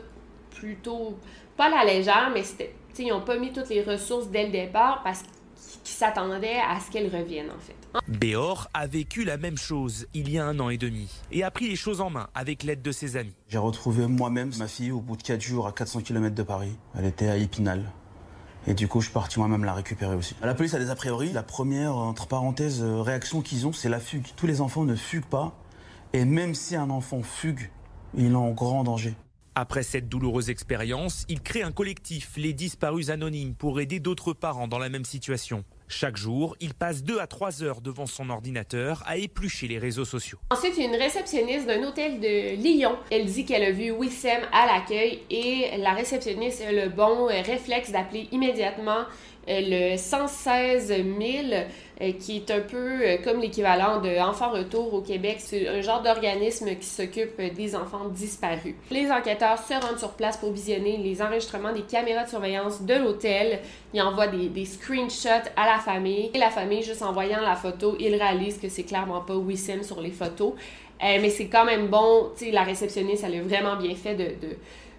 plutôt 0.50 1.16
pas 1.56 1.66
à 1.66 1.84
la 1.84 1.92
légère, 1.92 2.30
mais 2.32 2.42
c'était, 2.42 2.74
ils 2.98 3.08
n'ont 3.08 3.20
pas 3.20 3.38
mis 3.38 3.52
toutes 3.52 3.68
les 3.68 3.82
ressources 3.82 4.28
dès 4.28 4.46
le 4.46 4.50
départ 4.50 5.02
parce 5.04 5.22
qu'ils 5.84 5.94
s'attendaient 5.94 6.56
à 6.56 6.80
ce 6.80 6.90
qu'elles 6.90 7.14
reviennent 7.14 7.50
en 7.50 7.60
fait. 7.60 7.76
Béor 8.08 8.68
a 8.74 8.86
vécu 8.86 9.24
la 9.24 9.36
même 9.36 9.56
chose 9.56 10.06
il 10.14 10.30
y 10.30 10.38
a 10.38 10.46
un 10.46 10.58
an 10.60 10.70
et 10.70 10.78
demi 10.78 11.08
et 11.30 11.42
a 11.42 11.50
pris 11.50 11.68
les 11.68 11.76
choses 11.76 12.00
en 12.00 12.10
main 12.10 12.28
avec 12.34 12.62
l'aide 12.62 12.82
de 12.82 12.92
ses 12.92 13.16
amis. 13.16 13.34
J'ai 13.48 13.58
retrouvé 13.58 14.06
moi-même 14.06 14.52
ma 14.58 14.68
fille 14.68 14.92
au 14.92 15.00
bout 15.00 15.16
de 15.16 15.22
4 15.22 15.40
jours 15.40 15.66
à 15.66 15.72
400 15.72 16.00
km 16.00 16.34
de 16.34 16.42
Paris. 16.42 16.72
Elle 16.96 17.06
était 17.06 17.28
à 17.28 17.36
Épinal. 17.36 17.84
Et 18.68 18.74
du 18.74 18.86
coup, 18.86 19.00
je 19.00 19.06
suis 19.06 19.14
parti 19.14 19.38
moi-même 19.38 19.64
la 19.64 19.72
récupérer 19.72 20.14
aussi. 20.14 20.34
La 20.42 20.54
police 20.54 20.74
a 20.74 20.78
des 20.78 20.90
a 20.90 20.94
priori. 20.94 21.32
La 21.32 21.42
première, 21.42 21.96
entre 21.96 22.26
parenthèses, 22.26 22.82
euh, 22.82 23.00
réaction 23.00 23.40
qu'ils 23.40 23.66
ont, 23.66 23.72
c'est 23.72 23.88
la 23.88 23.98
fugue. 23.98 24.26
Tous 24.36 24.46
les 24.46 24.60
enfants 24.60 24.84
ne 24.84 24.94
fuguent 24.94 25.24
pas. 25.24 25.56
Et 26.12 26.26
même 26.26 26.54
si 26.54 26.76
un 26.76 26.90
enfant 26.90 27.22
fugue, 27.22 27.70
il 28.14 28.32
est 28.32 28.34
en 28.34 28.50
grand 28.50 28.84
danger. 28.84 29.14
Après 29.54 29.82
cette 29.82 30.10
douloureuse 30.10 30.50
expérience, 30.50 31.24
il 31.30 31.40
crée 31.40 31.62
un 31.62 31.72
collectif, 31.72 32.32
les 32.36 32.52
disparus 32.52 33.08
anonymes, 33.08 33.54
pour 33.54 33.80
aider 33.80 34.00
d'autres 34.00 34.34
parents 34.34 34.68
dans 34.68 34.78
la 34.78 34.90
même 34.90 35.06
situation. 35.06 35.64
Chaque 35.90 36.18
jour, 36.18 36.54
il 36.60 36.74
passe 36.74 37.02
2 37.02 37.18
à 37.18 37.26
3 37.26 37.62
heures 37.62 37.80
devant 37.80 38.04
son 38.04 38.28
ordinateur 38.28 39.02
à 39.06 39.16
éplucher 39.16 39.68
les 39.68 39.78
réseaux 39.78 40.04
sociaux. 40.04 40.38
Ensuite, 40.50 40.76
une 40.76 40.94
réceptionniste 40.94 41.66
d'un 41.66 41.82
hôtel 41.82 42.20
de 42.20 42.56
Lyon. 42.56 42.96
Elle 43.10 43.24
dit 43.24 43.46
qu'elle 43.46 43.64
a 43.64 43.70
vu 43.70 43.90
Wissem 43.90 44.42
à 44.52 44.66
l'accueil 44.66 45.20
et 45.30 45.78
la 45.78 45.94
réceptionniste 45.94 46.62
a 46.62 46.72
le 46.72 46.90
bon 46.90 47.26
réflexe 47.26 47.90
d'appeler 47.90 48.28
immédiatement 48.32 49.06
le 49.48 49.96
116 49.96 50.88
000, 50.88 51.04
euh, 52.00 52.12
qui 52.20 52.36
est 52.36 52.50
un 52.50 52.60
peu 52.60 52.76
euh, 52.76 53.16
comme 53.24 53.40
l'équivalent 53.40 54.00
de 54.00 54.18
Enfants 54.20 54.50
Retour 54.50 54.92
au 54.94 55.00
Québec. 55.00 55.36
C'est 55.40 55.66
un 55.68 55.80
genre 55.80 56.02
d'organisme 56.02 56.68
qui 56.76 56.86
s'occupe 56.86 57.40
des 57.54 57.74
enfants 57.74 58.08
disparus. 58.08 58.74
Les 58.90 59.10
enquêteurs 59.10 59.58
se 59.58 59.74
rendent 59.74 59.98
sur 59.98 60.12
place 60.12 60.36
pour 60.36 60.52
visionner 60.52 60.98
les 60.98 61.22
enregistrements 61.22 61.72
des 61.72 61.82
caméras 61.82 62.24
de 62.24 62.28
surveillance 62.28 62.82
de 62.82 62.94
l'hôtel. 62.94 63.60
Ils 63.94 64.02
envoient 64.02 64.26
des, 64.26 64.48
des, 64.48 64.64
screenshots 64.66 65.48
à 65.56 65.66
la 65.66 65.77
famille. 65.78 66.30
Et 66.34 66.38
la 66.38 66.50
famille, 66.50 66.82
juste 66.82 67.02
en 67.02 67.12
voyant 67.12 67.40
la 67.40 67.56
photo, 67.56 67.96
ils 67.98 68.14
réalisent 68.14 68.58
que 68.58 68.68
c'est 68.68 68.84
clairement 68.84 69.20
pas 69.20 69.36
Wissem 69.36 69.82
sur 69.82 70.00
les 70.00 70.10
photos. 70.10 70.52
Euh, 71.02 71.18
mais 71.20 71.30
c'est 71.30 71.46
quand 71.46 71.64
même 71.64 71.88
bon, 71.88 72.30
tu 72.36 72.46
sais, 72.46 72.50
la 72.50 72.62
réceptionniste, 72.62 73.24
elle 73.24 73.36
a 73.36 73.42
vraiment 73.42 73.76
bien 73.76 73.94
fait 73.94 74.14
de, 74.14 74.56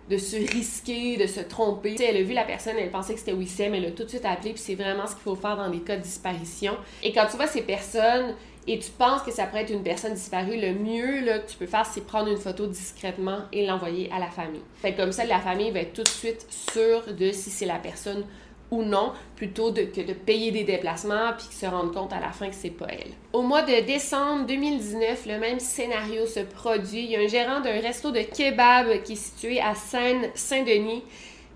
de 0.09 0.17
se 0.17 0.37
risquer, 0.37 1.17
de 1.17 1.27
se 1.27 1.41
tromper. 1.41 1.95
elle 2.01 2.17
a 2.17 2.23
vu 2.23 2.33
la 2.33 2.43
personne, 2.43 2.75
elle 2.79 2.89
pensait 2.89 3.13
que 3.13 3.19
c'était 3.19 3.33
Wissem, 3.33 3.75
elle 3.75 3.85
a 3.85 3.91
tout 3.91 4.03
de 4.03 4.09
suite 4.09 4.25
appelé, 4.25 4.53
puis 4.53 4.61
c'est 4.61 4.75
vraiment 4.75 5.05
ce 5.05 5.13
qu'il 5.13 5.23
faut 5.23 5.35
faire 5.35 5.55
dans 5.55 5.69
des 5.69 5.79
cas 5.79 5.97
de 5.97 6.01
disparition. 6.01 6.75
Et 7.03 7.11
quand 7.11 7.27
tu 7.29 7.35
vois 7.35 7.47
ces 7.47 7.61
personnes 7.61 8.33
et 8.65 8.79
tu 8.79 8.89
penses 8.91 9.21
que 9.21 9.31
ça 9.31 9.45
pourrait 9.45 9.63
être 9.63 9.71
une 9.71 9.83
personne 9.83 10.13
disparue, 10.13 10.59
le 10.59 10.73
mieux 10.73 11.23
là, 11.23 11.39
que 11.39 11.49
tu 11.49 11.57
peux 11.57 11.67
faire, 11.67 11.85
c'est 11.85 12.05
prendre 12.05 12.29
une 12.29 12.37
photo 12.37 12.65
discrètement 12.65 13.39
et 13.51 13.65
l'envoyer 13.65 14.11
à 14.11 14.19
la 14.19 14.27
famille. 14.27 14.61
Fait 14.81 14.93
comme 14.95 15.11
ça, 15.11 15.25
la 15.25 15.39
famille 15.39 15.71
va 15.71 15.81
être 15.81 15.93
tout 15.93 16.03
de 16.03 16.07
suite 16.07 16.45
sûre 16.49 17.13
de 17.13 17.31
si 17.31 17.49
c'est 17.51 17.65
la 17.65 17.77
personne 17.77 18.25
ou 18.71 18.83
non, 18.83 19.13
plutôt 19.35 19.73
que 19.73 20.01
de 20.01 20.13
payer 20.13 20.51
des 20.51 20.63
déplacements 20.63 21.33
puis 21.37 21.47
se 21.51 21.65
rendre 21.65 21.91
compte 21.91 22.13
à 22.13 22.19
la 22.19 22.31
fin 22.31 22.49
que 22.49 22.55
c'est 22.55 22.69
pas 22.69 22.87
elle. 22.89 23.11
Au 23.33 23.41
mois 23.41 23.63
de 23.63 23.85
décembre 23.85 24.45
2019, 24.45 25.25
le 25.25 25.39
même 25.39 25.59
scénario 25.59 26.25
se 26.27 26.41
produit. 26.41 27.03
Il 27.03 27.11
y 27.11 27.15
a 27.15 27.19
un 27.19 27.27
gérant 27.27 27.61
d'un 27.61 27.79
resto 27.79 28.11
de 28.11 28.21
kebab 28.21 29.03
qui 29.03 29.13
est 29.13 29.15
situé 29.15 29.59
à 29.59 29.75
Seine-Saint-Denis 29.75 31.03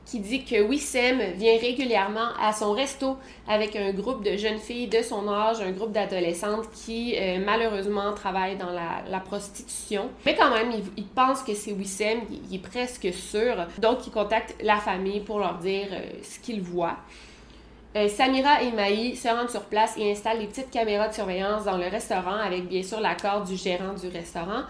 qui 0.05 0.19
dit 0.19 0.43
que 0.43 0.62
Wissem 0.62 1.19
vient 1.36 1.57
régulièrement 1.57 2.29
à 2.39 2.51
son 2.51 2.74
resto 2.74 3.17
avec 3.48 3.75
un 3.75 3.91
groupe 3.91 4.24
de 4.24 4.36
jeunes 4.36 4.60
filles 4.60 4.88
de 4.88 5.01
son 5.01 5.27
âge, 5.29 5.62
un 5.62 5.72
groupe 5.72 5.91
d'adolescentes 5.91 6.69
qui 6.72 7.15
euh, 7.17 7.39
malheureusement 7.43 8.13
travaillent 8.13 8.57
dans 8.57 8.72
la, 8.72 9.19
prostitution. 9.22 10.10
Mais 10.25 10.36
quand 10.36 10.51
même, 10.51 10.72
il, 10.98 11.05
pense 11.05 11.41
que 11.43 11.53
c'est 11.53 11.72
Wissem, 11.72 12.19
il, 12.50 12.55
est 12.55 12.60
presque 12.60 13.13
sûr. 13.13 13.55
Donc, 13.79 14.05
il 14.05 14.12
contacte 14.12 14.55
la 14.62 14.77
famille 14.77 15.22
pour 15.22 15.39
leur 15.39 15.57
dire 15.60 15.88
euh, 15.91 16.01
ce 16.22 16.39
qu'il 16.39 16.62
voit. 16.62 16.98
Euh, 17.95 18.07
Samira 18.10 18.62
et 18.63 18.72
Maï 18.72 19.15
se 19.15 19.27
rendent 19.27 19.50
sur 19.50 19.63
place 19.63 19.95
et 19.98 20.12
installent 20.12 20.39
les 20.39 20.48
petites 20.48 20.72
caméras 20.72 21.07
de 21.07 21.13
surveillance 21.13 21.63
dans 21.63 21.77
le 21.77 21.88
restaurant 21.88 22.36
avec 22.36 22.67
bien 22.67 22.81
sûr 22.81 23.00
l'accord 23.00 23.43
du 23.43 23.55
gérant 23.55 23.93
du 23.93 24.07
restaurant 24.07 24.63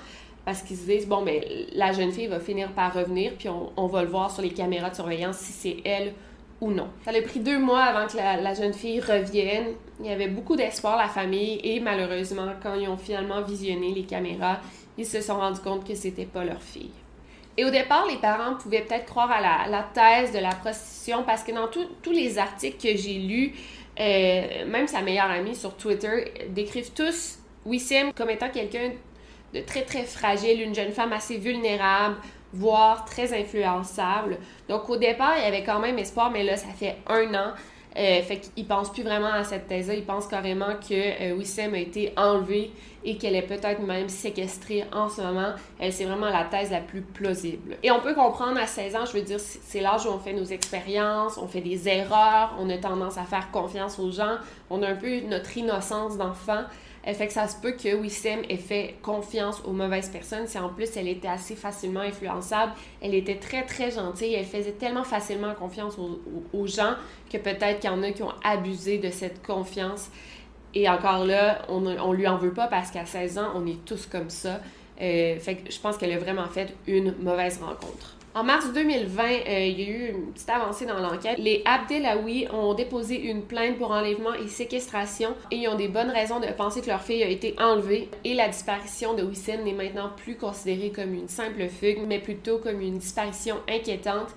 parce 0.46 0.62
qu'ils 0.62 0.78
se 0.78 0.86
disent, 0.86 1.08
bon, 1.08 1.24
ben, 1.24 1.42
la 1.74 1.94
jeune 1.94 2.12
fille 2.12 2.28
va 2.28 2.40
finir 2.40 2.72
par 2.74 2.94
revenir, 2.94 3.34
puis 3.38 3.48
on, 3.50 3.88
va 3.88 4.04
le 4.04 4.10
voir 4.10 4.30
sur 4.30 4.42
les 4.42 4.50
caméras 4.50 4.90
de 4.90 4.96
surveillance 4.96 5.38
si 5.38 5.54
c'est 5.54 5.78
elle 5.86 6.14
ou 6.60 6.72
non. 6.72 6.90
Ça 7.06 7.12
a 7.12 7.22
pris 7.22 7.40
deux 7.40 7.60
mois 7.60 7.84
avant 7.84 8.08
que 8.08 8.18
la, 8.18 8.54
jeune 8.54 8.74
fille 8.74 9.00
revienne. 9.00 9.76
Il 10.02 10.08
y 10.08 10.10
avait 10.10 10.28
beaucoup 10.28 10.56
d'espoir, 10.56 10.98
la 10.98 11.08
famille, 11.08 11.62
et 11.64 11.80
malheureusement, 11.80 12.54
quand 12.62 12.74
ils 12.76 12.90
ont 12.90 12.98
finalement 12.98 13.42
visionné 13.42 13.94
les 13.94 14.04
caméras, 14.04 14.60
ils 14.98 15.06
se 15.06 15.22
sont 15.22 15.38
rendus 15.38 15.62
compte 15.62 15.88
que 15.88 15.96
c'était 15.96 16.26
pas 16.26 16.44
leur 16.44 16.62
fille. 16.62 16.92
Et 17.56 17.64
au 17.64 17.70
départ, 17.70 18.06
les 18.10 18.18
parents 18.18 18.56
pouvaient 18.56 18.82
peut-être 18.82 19.06
croire 19.06 19.32
à 19.32 19.70
la, 19.70 19.84
thèse 19.94 20.34
de 20.34 20.40
la 20.40 20.54
prostitution 20.56 21.24
parce 21.24 21.44
que 21.44 21.52
dans 21.52 21.68
tous 21.68 22.12
les 22.12 22.38
articles 22.38 22.82
que 22.82 22.98
j'ai 22.98 23.14
lus, 23.14 23.54
euh, 24.00 24.66
même 24.66 24.88
sa 24.88 25.02
meilleure 25.02 25.30
amie 25.30 25.56
sur 25.56 25.76
Twitter 25.76 26.34
décrivent 26.50 26.94
tous 26.94 27.38
Wissem 27.64 28.12
comme 28.14 28.32
étant 28.32 28.50
quelqu'un 28.50 28.90
de 29.54 29.62
très 29.62 29.84
très 29.84 30.04
fragile, 30.04 30.62
une 30.62 30.76
jeune 30.76 30.92
femme 30.92 31.14
assez 31.14 31.38
vulnérable, 31.38 32.16
voire 32.54 33.06
très 33.06 33.34
influençable. 33.40 34.38
Donc 34.70 34.90
au 34.90 34.98
départ, 34.98 35.34
il 35.38 35.44
y 35.44 35.48
avait 35.48 35.64
quand 35.64 35.80
même 35.80 35.98
espoir, 35.98 36.32
mais 36.32 36.44
là, 36.44 36.58
ça 36.58 36.70
fait 36.70 36.98
un 37.08 37.34
an. 37.34 37.54
Euh, 37.96 38.24
fait 38.24 38.40
qu'il 38.40 38.66
pense 38.66 38.92
plus 38.92 39.04
vraiment 39.04 39.32
à 39.32 39.44
cette 39.44 39.68
thèse-là. 39.68 39.94
Il 39.94 40.04
pense 40.04 40.26
carrément 40.26 40.74
que 40.82 40.94
euh, 40.94 41.36
Wissem 41.36 41.76
a 41.76 41.78
été 41.78 42.12
enlevé 42.18 42.72
et 43.04 43.18
qu'elle 43.18 43.36
est 43.36 43.44
peut-être 43.44 43.82
même 43.82 44.10
séquestrée 44.10 44.86
en 44.92 45.10
ce 45.10 45.22
moment. 45.22 45.54
Elle, 45.80 45.94
c'est 45.94 46.06
vraiment 46.06 46.30
la 46.30 46.46
thèse 46.46 46.72
la 46.72 46.80
plus 46.80 47.02
plausible. 47.02 47.78
Et 47.84 47.92
on 47.92 48.00
peut 48.00 48.16
comprendre 48.16 48.60
à 48.60 48.66
16 48.66 48.96
ans, 48.96 49.06
je 49.06 49.14
veux 49.14 49.22
dire, 49.22 49.40
c'est 49.40 49.82
l'âge 49.82 50.08
où 50.08 50.10
on 50.10 50.18
fait 50.18 50.34
nos 50.34 50.46
expériences, 50.46 51.38
on 51.38 51.48
fait 51.48 51.62
des 51.62 51.88
erreurs, 51.88 52.56
on 52.60 52.68
a 52.72 52.78
tendance 52.78 53.18
à 53.18 53.26
faire 53.26 53.52
confiance 53.52 54.00
aux 54.00 54.12
gens, 54.12 54.38
on 54.72 54.82
a 54.82 54.88
un 54.88 54.96
peu 54.96 55.20
notre 55.22 55.56
innocence 55.56 56.18
d'enfant. 56.18 56.64
Elle 57.04 57.16
fait 57.16 57.28
que 57.28 57.34
ça 57.34 57.48
se 57.48 57.58
peut 57.58 57.74
que 57.74 57.96
Wissem 57.96 58.44
ait 58.48 58.58
fait 58.58 58.96
confiance 59.02 59.62
aux 59.66 59.74
mauvaises 59.74 60.10
personnes. 60.10 60.48
Si 60.48 60.58
en 60.58 60.70
plus 60.70 60.96
elle 60.96 61.10
était 61.10 61.28
assez 61.28 61.56
facilement 61.56 62.00
influençable, 62.00 62.72
elle 63.02 63.14
était 63.14 63.36
très 63.36 63.64
très 63.64 63.92
gentille, 63.92 64.34
elle 64.34 64.46
faisait 64.46 64.72
tellement 64.72 65.04
facilement 65.04 65.54
confiance 65.54 65.98
aux, 65.98 66.68
gens 66.68 66.94
que 67.30 67.38
peut-être 67.38 67.82
qu'il 67.82 67.90
y 67.90 67.94
en 67.94 68.02
a 68.04 68.12
qui 68.12 68.24
ont 68.24 68.34
abusé 68.44 69.00
de 69.00 69.10
cette 69.10 69.46
confiance. 69.46 70.10
Et 70.74 70.90
encore 70.90 71.26
là, 71.26 71.64
on, 71.68 71.86
on 71.86 72.14
lui 72.14 72.26
en 72.26 72.38
veut 72.38 72.54
pas 72.54 72.68
parce 72.68 72.90
qu'à 72.90 73.06
16 73.06 73.38
ans, 73.38 73.52
on 73.56 73.68
est 73.68 73.84
tous 73.86 74.08
comme 74.08 74.30
ça. 74.30 74.62
Euh, 75.02 75.38
je 75.70 75.80
pense 75.80 75.98
qu'elle 75.98 76.14
a 76.14 76.18
vraiment 76.18 76.48
fait 76.48 76.74
une 76.88 77.16
mauvaise 77.20 77.60
rencontre. 77.62 78.16
En 78.36 78.44
mars 78.44 78.74
2020, 78.74 79.24
euh, 79.24 79.68
il 79.68 79.80
y 79.80 79.84
a 79.84 79.88
eu 79.88 80.10
une 80.10 80.32
petite 80.32 80.50
avancée 80.50 80.88
dans 80.88 81.00
l'enquête. 81.00 81.38
Les 81.38 81.62
Abdelawi 81.66 82.48
ont 82.52 82.74
déposé 82.74 83.22
une 83.30 83.44
plainte 83.44 83.78
pour 83.78 83.92
enlèvement 83.92 84.34
et 84.34 84.48
séquestration 84.48 85.36
et 85.52 85.58
ils 85.58 85.68
ont 85.68 85.76
des 85.76 85.88
bonnes 85.88 86.10
raisons 86.10 86.40
de 86.40 86.48
penser 86.48 86.82
que 86.82 86.88
leur 86.88 87.04
fille 87.04 87.22
a 87.22 87.28
été 87.28 87.54
enlevée 87.60 88.10
et 88.24 88.34
la 88.34 88.48
disparition 88.48 89.14
de 89.14 89.22
Wissem 89.22 89.64
n'est 89.64 89.74
maintenant 89.74 90.10
plus 90.18 90.36
considérée 90.36 90.90
comme 90.90 91.14
une 91.14 91.28
simple 91.28 91.68
fugue, 91.68 92.00
mais 92.08 92.18
plutôt 92.18 92.58
comme 92.58 92.82
une 92.82 92.98
disparition 92.98 93.58
inquiétante. 93.70 94.30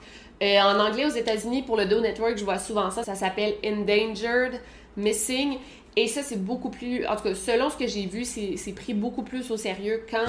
Euh, 0.43 0.61
en 0.61 0.79
anglais, 0.79 1.07
aux 1.07 1.17
États-Unis, 1.17 1.63
pour 1.63 1.79
le 1.79 1.87
Doe 1.87 2.03
Network, 2.03 2.37
je 2.37 2.45
vois 2.45 2.59
souvent 2.59 2.91
ça. 2.91 3.03
Ça 3.03 3.15
s'appelle 3.15 3.55
Endangered 3.65 4.61
Missing. 4.99 5.57
Et 5.99 6.09
ça, 6.09 6.23
c'est 6.23 6.45
beaucoup 6.45 6.69
plus. 6.69 7.07
En 7.07 7.17
tout 7.17 7.23
cas, 7.23 7.35
selon 7.35 7.71
ce 7.71 7.79
que 7.79 7.87
j'ai 7.87 8.05
vu, 8.05 8.27
c'est 8.27 8.73
pris 8.73 8.93
beaucoup 8.93 9.23
plus 9.23 9.51
au 9.51 9.57
sérieux 9.57 10.05
quand 10.11 10.27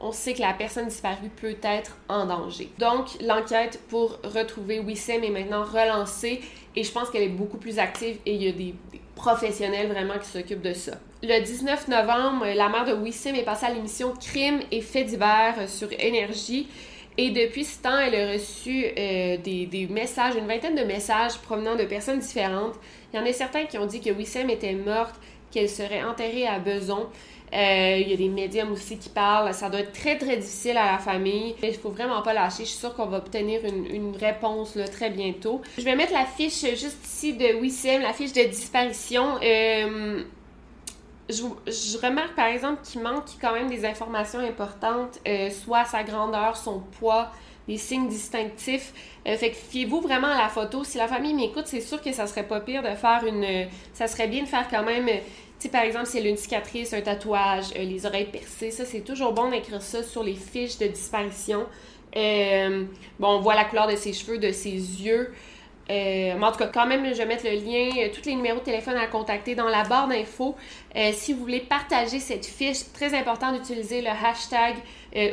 on 0.00 0.12
sait 0.12 0.32
que 0.32 0.40
la 0.40 0.54
personne 0.54 0.88
disparue 0.88 1.28
peut 1.28 1.56
être 1.62 1.96
en 2.08 2.26
danger. 2.26 2.70
Donc, 2.78 3.08
l'enquête 3.20 3.80
pour 3.88 4.18
retrouver 4.24 4.80
Wissem 4.80 5.22
est 5.22 5.30
maintenant 5.30 5.62
relancée 5.62 6.40
et 6.74 6.84
je 6.84 6.90
pense 6.90 7.10
qu'elle 7.10 7.22
est 7.22 7.28
beaucoup 7.28 7.58
plus 7.58 7.78
active 7.78 8.16
et 8.24 8.34
il 8.34 8.42
y 8.42 8.48
a 8.48 8.52
des, 8.52 8.74
professionnels 9.14 9.88
vraiment 9.88 10.18
qui 10.18 10.28
s'occupent 10.28 10.62
de 10.62 10.72
ça. 10.72 10.92
Le 11.22 11.44
19 11.44 11.88
novembre, 11.88 12.46
la 12.46 12.70
mère 12.70 12.86
de 12.86 12.94
Wissem 12.94 13.34
est 13.34 13.42
passée 13.42 13.66
à 13.66 13.70
l'émission 13.70 14.14
Crime 14.18 14.60
et 14.70 14.80
faits 14.80 15.08
divers 15.08 15.68
sur 15.68 15.88
Énergie. 15.92 16.68
Et 17.18 17.28
depuis 17.28 17.64
ce 17.64 17.82
temps, 17.82 17.98
elle 17.98 18.14
a 18.14 18.32
reçu 18.32 18.86
euh, 18.86 19.36
des, 19.36 19.66
des, 19.66 19.86
messages, 19.88 20.36
une 20.36 20.46
vingtaine 20.46 20.74
de 20.74 20.84
messages 20.84 21.36
provenant 21.36 21.76
de 21.76 21.84
personnes 21.84 22.20
différentes. 22.20 22.76
Il 23.12 23.18
y 23.18 23.22
en 23.22 23.26
a 23.26 23.32
certains 23.34 23.66
qui 23.66 23.76
ont 23.76 23.84
dit 23.84 24.00
que 24.00 24.08
Wissem 24.08 24.48
était 24.48 24.72
morte, 24.72 25.16
qu'elle 25.50 25.68
serait 25.68 26.02
enterrée 26.02 26.46
à 26.46 26.58
Beson. 26.58 27.06
Euh, 27.52 27.98
il 28.00 28.08
y 28.08 28.12
a 28.12 28.16
des 28.16 28.28
médiums 28.28 28.72
aussi 28.72 28.96
qui 28.96 29.08
parlent. 29.08 29.52
Ça 29.54 29.68
doit 29.68 29.80
être 29.80 29.92
très, 29.92 30.16
très 30.16 30.36
difficile 30.36 30.76
à 30.76 30.92
la 30.92 30.98
famille. 30.98 31.54
Il 31.62 31.74
faut 31.74 31.90
vraiment 31.90 32.22
pas 32.22 32.32
lâcher. 32.32 32.64
Je 32.64 32.68
suis 32.68 32.78
sûre 32.78 32.94
qu'on 32.94 33.06
va 33.06 33.18
obtenir 33.18 33.60
une, 33.64 34.16
réponse 34.16 34.78
très 34.92 35.10
bientôt. 35.10 35.60
Je 35.78 35.82
vais 35.82 35.96
mettre 35.96 36.12
la 36.12 36.26
fiche 36.26 36.64
juste 36.76 37.04
ici 37.04 37.34
de 37.34 37.54
Wissem, 37.60 38.02
la 38.02 38.12
fiche 38.12 38.32
de 38.32 38.42
disparition. 38.42 39.38
Euh, 39.42 40.22
je, 41.28 41.42
je, 41.66 41.98
remarque 41.98 42.34
par 42.34 42.46
exemple 42.46 42.82
qu'il 42.82 43.00
manque 43.02 43.24
quand 43.40 43.52
même 43.52 43.68
des 43.68 43.84
informations 43.84 44.40
importantes, 44.40 45.20
euh, 45.26 45.48
soit 45.50 45.84
sa 45.84 46.02
grandeur, 46.02 46.56
son 46.56 46.80
poids, 46.98 47.30
des 47.68 47.76
signes 47.76 48.08
distinctifs. 48.08 48.92
fait 49.24 49.50
que 49.50 49.56
fiez-vous 49.56 50.00
vraiment 50.00 50.28
à 50.28 50.38
la 50.38 50.48
photo. 50.48 50.84
Si 50.84 50.98
la 50.98 51.08
famille 51.08 51.34
m'écoute, 51.34 51.64
c'est 51.66 51.80
sûr 51.80 52.00
que 52.02 52.12
ça 52.12 52.26
serait 52.26 52.46
pas 52.46 52.60
pire 52.60 52.82
de 52.82 52.94
faire 52.94 53.24
une. 53.26 53.68
Ça 53.92 54.06
serait 54.06 54.28
bien 54.28 54.42
de 54.42 54.48
faire 54.48 54.66
quand 54.68 54.82
même 54.82 55.08
Si 55.58 55.68
par 55.68 55.82
exemple 55.82 56.06
c'est 56.06 56.22
une 56.22 56.36
cicatrice, 56.36 56.92
un 56.92 57.02
tatouage, 57.02 57.66
euh, 57.76 57.84
les 57.84 58.06
oreilles 58.06 58.30
percées, 58.30 58.70
ça 58.70 58.84
c'est 58.84 59.00
toujours 59.02 59.32
bon 59.32 59.50
d'écrire 59.50 59.82
ça 59.82 60.02
sur 60.02 60.22
les 60.22 60.34
fiches 60.34 60.78
de 60.78 60.86
disparition. 60.86 61.66
Euh, 62.16 62.84
bon, 63.18 63.28
on 63.36 63.40
voit 63.40 63.54
la 63.54 63.64
couleur 63.64 63.86
de 63.86 63.96
ses 63.96 64.12
cheveux, 64.12 64.38
de 64.38 64.52
ses 64.52 64.70
yeux. 64.70 65.32
Euh, 65.90 66.40
en 66.40 66.52
tout 66.52 66.58
cas, 66.58 66.70
quand 66.72 66.86
même, 66.86 67.04
je 67.12 67.18
vais 67.18 67.26
mettre 67.26 67.44
le 67.44 67.56
lien, 67.56 67.90
euh, 67.98 68.08
tous 68.14 68.28
les 68.28 68.36
numéros 68.36 68.60
de 68.60 68.64
téléphone 68.64 68.96
à 68.96 69.06
contacter 69.06 69.56
dans 69.56 69.68
la 69.68 69.82
barre 69.82 70.06
d'infos. 70.06 70.54
Euh, 70.96 71.10
si 71.12 71.32
vous 71.32 71.40
voulez 71.40 71.60
partager 71.60 72.20
cette 72.20 72.46
fiche, 72.46 72.92
très 72.92 73.12
important 73.14 73.52
d'utiliser 73.52 74.00
le 74.00 74.08
hashtag 74.08 74.76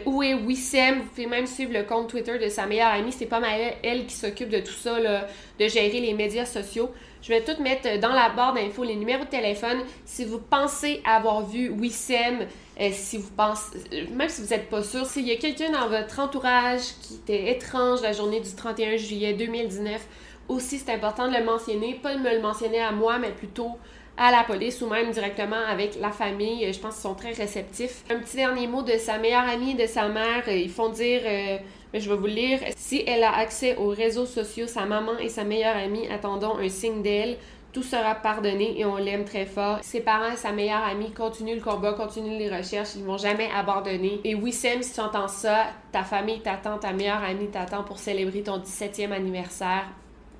où 0.07 0.23
est 0.23 0.33
Wissem. 0.33 1.01
Vous 1.01 1.09
pouvez 1.09 1.27
même 1.27 1.45
suivre 1.45 1.71
le 1.71 1.83
compte 1.83 2.09
Twitter 2.09 2.39
de 2.39 2.49
sa 2.49 2.65
meilleure 2.65 2.91
amie. 2.91 3.11
C'est 3.11 3.27
pas 3.27 3.39
mal 3.39 3.59
elle 3.83 4.07
qui 4.07 4.15
s'occupe 4.15 4.49
de 4.49 4.59
tout 4.59 4.73
ça, 4.73 4.97
de 4.99 5.67
gérer 5.67 5.99
les 5.99 6.13
médias 6.13 6.47
sociaux. 6.47 6.89
Je 7.21 7.29
vais 7.29 7.43
tout 7.43 7.61
mettre 7.61 7.99
dans 7.99 8.13
la 8.13 8.29
barre 8.29 8.55
d'infos 8.55 8.83
les 8.83 8.95
numéros 8.95 9.25
de 9.25 9.29
téléphone. 9.29 9.83
Si 10.03 10.25
vous 10.25 10.39
pensez 10.39 11.03
avoir 11.05 11.45
vu 11.45 11.69
Wissem, 11.69 12.47
si 12.91 13.19
vous 13.19 13.29
pensez, 13.37 13.77
même 14.11 14.29
si 14.29 14.41
vous 14.41 14.47
n'êtes 14.47 14.67
pas 14.67 14.81
sûr, 14.81 15.05
s'il 15.05 15.27
y 15.27 15.31
a 15.31 15.35
quelqu'un 15.35 15.71
dans 15.71 15.89
votre 15.89 16.19
entourage 16.19 16.81
qui 17.03 17.15
était 17.15 17.51
étrange 17.51 18.01
la 18.01 18.13
journée 18.13 18.39
du 18.39 18.55
31 18.55 18.97
juillet 18.97 19.33
2019, 19.33 20.01
aussi, 20.49 20.79
c'est 20.79 20.93
important 20.93 21.27
de 21.27 21.37
le 21.37 21.43
mentionner, 21.43 21.95
pas 21.95 22.15
de 22.15 22.19
me 22.19 22.33
le 22.33 22.41
mentionner 22.41 22.81
à 22.81 22.91
moi, 22.91 23.19
mais 23.19 23.31
plutôt 23.31 23.71
à 24.17 24.31
la 24.31 24.43
police 24.43 24.81
ou 24.81 24.87
même 24.87 25.11
directement 25.11 25.63
avec 25.69 25.99
la 25.99 26.11
famille. 26.11 26.71
Je 26.73 26.79
pense 26.79 26.95
qu'ils 26.95 27.03
sont 27.03 27.15
très 27.15 27.33
réceptifs. 27.33 28.03
Un 28.09 28.19
petit 28.19 28.37
dernier 28.37 28.67
mot 28.67 28.81
de 28.81 28.93
sa 28.93 29.17
meilleure 29.19 29.47
amie, 29.47 29.75
de 29.75 29.85
sa 29.85 30.07
mère. 30.07 30.47
Ils 30.49 30.71
font 30.71 30.89
dire, 30.89 31.21
euh, 31.23 31.57
je 31.93 32.09
vais 32.09 32.15
vous 32.15 32.25
le 32.25 32.33
lire, 32.33 32.59
si 32.75 33.03
elle 33.05 33.23
a 33.23 33.37
accès 33.37 33.75
aux 33.75 33.89
réseaux 33.89 34.25
sociaux, 34.25 34.67
sa 34.67 34.85
maman 34.85 35.17
et 35.19 35.29
sa 35.29 35.43
meilleure 35.43 35.77
amie 35.77 36.07
attendons 36.07 36.57
un 36.57 36.69
signe 36.69 37.01
d'elle. 37.01 37.37
Tout 37.73 37.83
sera 37.83 38.15
pardonné 38.15 38.79
et 38.79 38.85
on 38.85 38.95
l'aime 38.95 39.23
très 39.23 39.45
fort. 39.45 39.77
Ses 39.83 39.99
parents 39.99 40.31
et 40.31 40.37
sa 40.37 40.51
meilleure 40.51 40.83
amie 40.83 41.11
continuent 41.11 41.55
le 41.55 41.61
combat, 41.61 41.93
continuent 41.93 42.39
les 42.39 42.49
recherches, 42.49 42.95
ils 42.95 43.03
vont 43.03 43.17
jamais 43.17 43.49
abandonner. 43.55 44.19
Et 44.23 44.33
oui, 44.33 44.51
Sam, 44.51 44.81
si 44.81 44.93
tu 44.93 44.99
entends 44.99 45.27
ça, 45.27 45.67
ta 45.91 46.03
famille 46.03 46.39
t'attend, 46.39 46.79
ta 46.79 46.91
meilleure 46.91 47.23
amie 47.23 47.49
t'attend 47.49 47.83
pour 47.83 47.99
célébrer 47.99 48.41
ton 48.41 48.57
17e 48.57 49.11
anniversaire. 49.11 49.85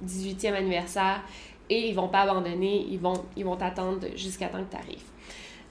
18e 0.06 0.54
anniversaire 0.54 1.22
et 1.70 1.89
ils 1.89 1.96
vont 1.96 2.08
pas 2.08 2.22
abandonner, 2.22 2.86
ils 2.89 3.00
vont 3.00 3.25
ils 3.36 3.46
vont 3.46 3.56
t'attendre 3.56 4.08
jusqu'à 4.16 4.48
temps 4.48 4.63
que 4.63 4.72
tu 4.72 4.77
arrives. 4.77 5.04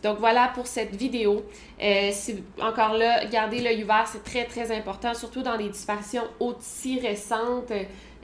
Donc 0.02 0.18
voilà 0.18 0.52
pour 0.54 0.66
cette 0.66 0.95
vidéo. 0.95 1.45
Euh, 1.83 2.12
encore 2.61 2.95
là, 2.95 3.25
gardez 3.26 3.61
l'œil 3.61 3.83
ouvert, 3.83 4.06
c'est 4.06 4.23
très 4.23 4.45
très 4.45 4.76
important, 4.76 5.14
surtout 5.14 5.42
dans 5.42 5.56
des 5.56 5.68
disparitions 5.68 6.25
aussi 6.38 7.00
récentes. 7.00 7.73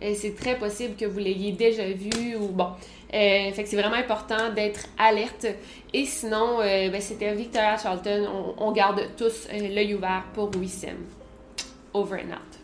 Euh, 0.03 0.15
c'est 0.15 0.35
très 0.35 0.59
possible 0.59 0.97
que 0.97 1.05
vous 1.05 1.19
l'ayez 1.19 1.53
déjà 1.53 1.85
vu 1.85 2.37
ou 2.37 2.49
bon. 2.49 2.69
Euh, 3.15 3.53
fait 3.53 3.63
que 3.63 3.69
c'est 3.69 3.77
vraiment 3.77 3.97
important 3.97 4.53
d'être 4.55 4.87
alerte. 4.99 5.47
Et 5.93 6.07
sinon, 6.07 6.61
euh, 6.61 6.89
ben, 6.89 7.01
c'était 7.01 7.35
Victoria 7.35 7.77
Charlton. 7.77 8.55
On, 8.59 8.69
on 8.69 8.73
garde 8.73 9.03
tous 9.17 9.49
l'œil 9.51 9.95
ouvert 9.95 10.25
pour 10.35 10.51
Wissem. 10.57 10.97
Over 11.95 12.21
and 12.21 12.33
out. 12.33 12.62